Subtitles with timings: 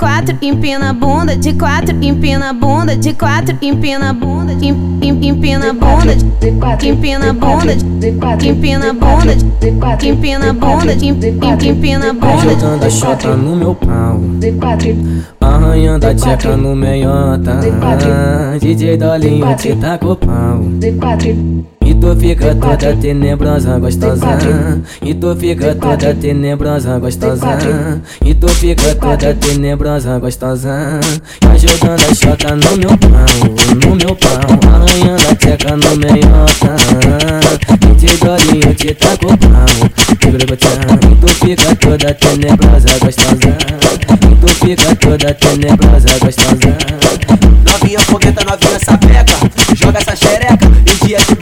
[0.00, 4.98] quatro, empina a bunda, de quatro, empina a bunda, de quatro, empina a bunda, em-
[5.02, 6.16] em- empina a bunda,
[6.82, 7.72] empina a bunda,
[8.42, 9.36] empina a bunda,
[10.02, 12.38] empina a bunda, em- em- empina a bunda.
[12.42, 14.18] Jogando a chota no meu pau
[15.38, 17.60] Arranhando a tcheca no meiota.
[18.58, 20.60] DJ Dolinho te taca o pau
[21.90, 24.38] E tu fica toda tenebrosa, gostosa.
[25.02, 27.58] E tu fica toda tenebrosa, gostosa.
[28.24, 31.00] E tu fica toda tenebrosa, gostosa.
[31.40, 34.38] Tá jogando a chota no meu pau No meu pau.
[34.72, 36.76] Arranhando a tcheca no meiota
[37.80, 39.66] DJ Dolinho te taca o pau.
[41.10, 43.56] E tu fica toda tenebrosa, gostosa.
[44.30, 46.76] E tu fica toda tenebrosa, gostosa.
[47.66, 49.50] Novinha fogueta, novinha sapeca.
[49.74, 51.36] Joga essa xereca Em dia de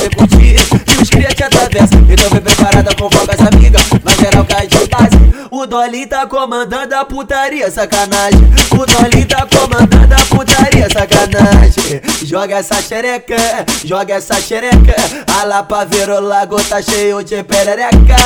[0.00, 1.94] você curtir E os cria te atravessa.
[2.08, 5.30] Então vem preparada com folgas amiga Mas geral cai de base.
[5.50, 8.40] O Dolly tá comandando a putaria, sacanagem.
[8.70, 12.00] O Dolly tá comandando a putaria, sacanagem.
[12.24, 13.36] Joga essa xereca,
[13.84, 14.94] joga essa xereca.
[15.38, 18.16] A Lapa virou lago, tá cheio de perereca.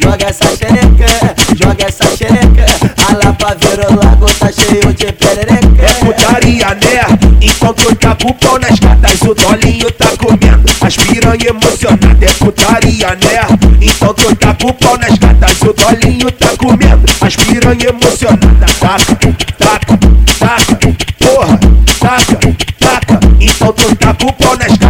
[0.00, 2.64] Joga essa xereca, joga essa xereca.
[3.08, 5.82] A Lapa virou lago, tá cheio de perereca.
[5.82, 7.30] É putaria, né?
[7.42, 13.10] Enquanto eu o pau nas gatas, o dolinho tá comendo As piranha emocionada, é putaria,
[13.10, 13.46] né?
[13.80, 17.04] Enquanto eu taco o pau nas gatas, o dolinho tá comendo.
[17.20, 19.14] As piranha emocionada, taca,
[19.56, 19.98] taca,
[20.40, 20.78] taca
[21.20, 21.60] Porra,
[22.00, 22.40] taca,
[22.80, 24.89] taca Enquanto eu taco o pau nas gatas,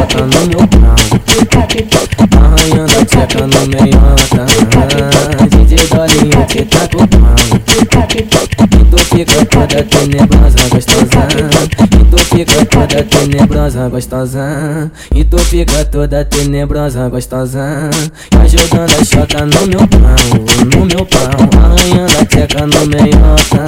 [0.00, 0.96] Jogando a chota no meu pau
[2.40, 4.46] Arranhando a tcheca no meiota
[5.50, 7.34] DJ Dolinho te taca o pau
[8.72, 11.28] E tu fica toda tenebrosa, gostosa
[11.92, 17.90] E tu fica toda tenebrosa, gostosa E tu fica toda tenebrosa, gostosa
[18.30, 21.28] Tá jogando a chota no meu pau No meu pau
[21.62, 23.66] Arranhando a tcheca no meiota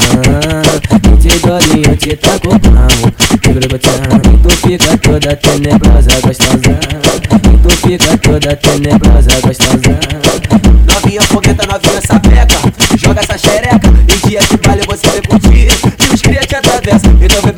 [1.11, 3.12] DJ Dolinho taca o pau
[3.53, 6.71] E tu fica toda tenebrosa, gostosa.
[7.53, 9.99] E tu fica toda tenebrosa, gostosa.
[10.87, 12.57] Novinha fogueta, novinha sapeca
[12.97, 13.89] Joga essa xereca.
[14.09, 15.69] Em dia de baile você vem curtir.
[15.69, 17.52] E os cria te atravessa Então vem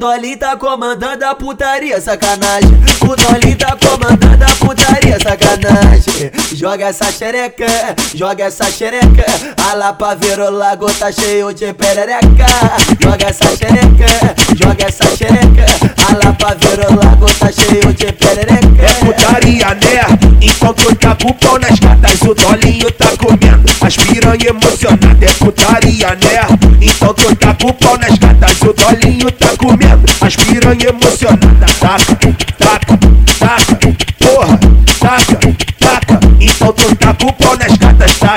[0.00, 2.72] Dolly tá comandando a putaria, sacanagem.
[3.02, 6.30] O Dolly tá comandando a putaria, sacanagem.
[6.54, 7.66] Joga essa xereca,
[8.14, 9.26] joga essa xereca.
[9.68, 12.46] A Lapa virou lago, tá cheio de perereca.
[12.98, 15.66] Joga essa xereca, joga essa xereca.
[16.08, 18.82] A Lapa virou lago, tá cheio de perereca.
[18.82, 20.40] É putaria, né?
[20.40, 23.70] Enquanto taco o pau nas gatas, o dolinho tá comendo.
[23.82, 24.48] As piranha
[25.20, 26.39] é putaria, né?
[27.10, 30.04] Enquanto eu taco o pau nas gatas, o dolinho tá comendo.
[30.20, 32.16] As piranha emocionada, taca,
[32.56, 32.98] taca,
[33.40, 33.76] taca
[34.20, 34.60] Porra,
[35.00, 35.40] taca,
[35.80, 38.29] taca Enquanto eu taco o pau nas gatas, taca,